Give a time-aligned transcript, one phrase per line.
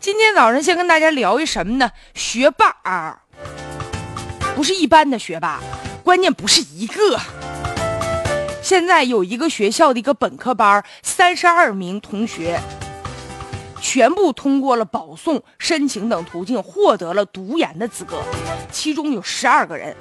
[0.00, 1.90] 今天早上先跟大家聊一什么呢？
[2.14, 3.20] 学霸啊，
[4.56, 5.60] 不是一般的学霸，
[6.02, 7.20] 关键不是一个。
[8.62, 12.58] 现在有一个学校的一个本科班，三十二名同学
[13.82, 18.22] 全部通过了保送、申请等途径获得了读研的资格，
[18.72, 19.94] 其中有十二个人。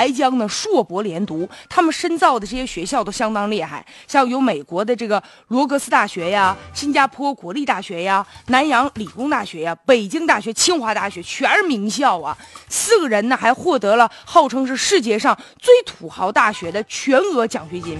[0.00, 12.34] 还将呢硕博连读，他们深造的这些学校都相当厉害，像有美国的这个罗格斯大学呀、新加坡国立大学呀、南洋理工大学呀、北京大学、清华大学，全是名校啊。
[12.70, 17.98] 四个人呢还获得了号称是世界上最土豪大学的全额奖学金，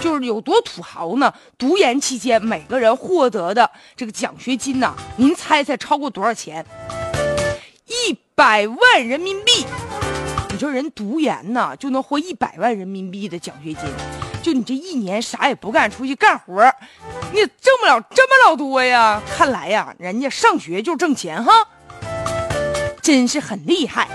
[0.00, 1.32] 就是有多土豪呢？
[1.56, 6.66] 读研期间每个人获得的这个奖学金呢，您猜猜超过多少钱？
[7.86, 9.64] 一百万人民币。
[10.58, 13.84] 你说人读研呢，就能获一百万人民币的奖学金，
[14.42, 16.68] 就你这一年啥也不干，出去干活，
[17.32, 19.22] 你也挣不了这么老多呀？
[19.32, 21.52] 看来呀，人家上学就挣钱哈，
[23.00, 24.08] 真是很厉害。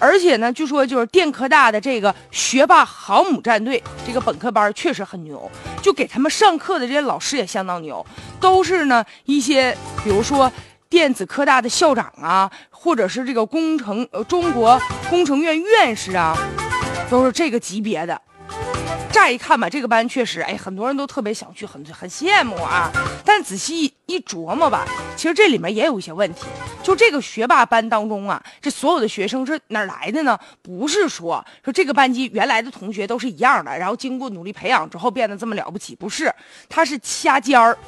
[0.00, 5.48] 而且呢，据说就是电科大的这个学霸航母战队，这个本科班确实很牛，
[5.80, 8.04] 就给他们上课的这些老师也相当牛，
[8.40, 10.50] 都是呢一些，比如说。
[10.92, 16.36] 电子科大的校长啊，或者是这个工程呃中国工程院院士啊，
[17.08, 18.20] 都是这个级别的。
[19.10, 22.92] 乍一看吧，这个班确实，哎，很多人都特别想去，很很羡慕啊。
[23.24, 26.42] 但仔细一琢磨吧，其实这里面也有一些问题。
[26.82, 30.38] 就这个学霸班当中啊，这所有的学生是哪来的呢？
[30.60, 36.30] 不是说说这个班级原来的同学都是一样的，然后经过努力培养之后变得这么了不起，不是，
[36.68, 37.78] 他是掐尖儿，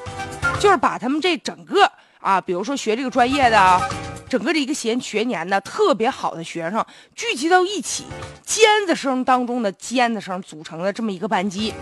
[0.59, 1.93] 就是把他们这整个。
[2.25, 3.91] 啊，比如说学这个专业的，
[4.31, 6.83] 整个这一个学学年的，特别好的学生
[7.15, 8.07] 聚集到一起，
[8.47, 11.75] 尖子生当中的尖子生组成的这么一个班级。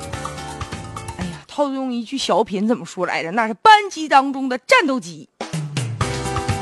[1.17, 3.31] 哎呀，套用一句小品怎么说来着？
[3.31, 5.29] 那是班级当中的战斗机。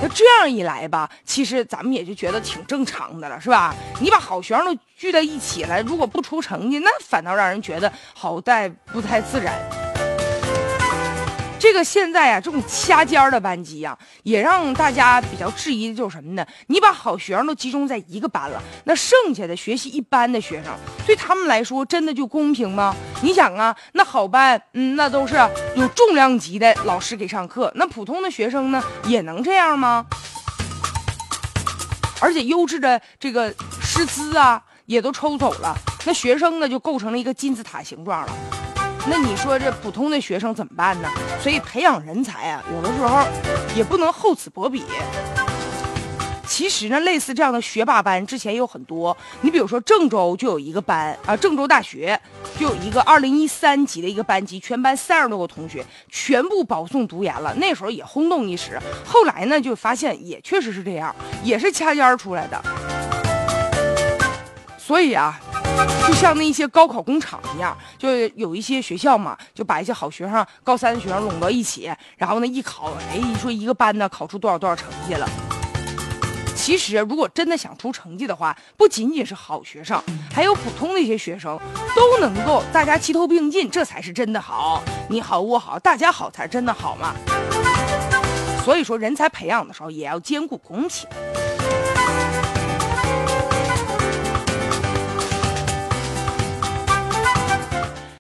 [0.02, 3.74] 那这样一来吧，其实咱们也就觉得挺正常的了，是吧？
[3.98, 9.58] 你把好学生都聚在一起了，如果不出成绩，那反倒让人觉得好在不太自然。
[11.60, 16.44] 这个现在啊，这种掐尖儿的班级呀，也让大家比较质疑的就是什么呢？
[16.68, 20.72] 你把好学生都集中在一个班了，那剩下的学习一般的学生，
[21.06, 22.96] 对他们来说真的就公平吗？
[23.20, 25.36] 你想啊，那好班，嗯，那都是
[25.76, 30.06] 有重量级的老师给上课，那普通的学生呢，也能这样吗？
[32.22, 38.32] 而且优质的这个师资啊，也都抽走了，那学生呢，就构成了一个金字塔形状了。
[39.06, 41.08] 那你说这普通的学生怎么办呢？
[41.42, 43.24] 所以培养人才啊，有的时候
[43.74, 44.84] 也不能厚此薄彼。
[46.46, 49.16] 其实呢，类似这样的学霸班之前有很多。
[49.40, 52.20] 你比如说郑州就有一个班啊，郑州大学
[52.58, 57.54] 就有一个二零一三级的一个班级，全班三十多个同学全部保送读研了。
[57.54, 58.78] 那时候也轰动一时。
[59.06, 61.14] 后来呢，就发现也确实是这样，
[61.44, 62.62] 也是掐尖儿出来的。
[64.76, 65.40] 所以啊。
[66.06, 75.28] 就像那些高考工厂一样，就有一些学校嘛，就把一些好学生、高三的学生拢到一起，然后呢一考，哎，一说一个班呢考出多少多少成绩了。
[76.54, 81.58] 其实，如果真的想出成绩的话，不仅仅是好学生，还有普通的一些学生，
[81.96, 84.82] 都能够大家齐头并进，这才是真的好。
[85.08, 87.14] 你好，我好，大家好才是真的好嘛。
[88.62, 91.08] 所以说，人才培养的时候也要兼顾公平。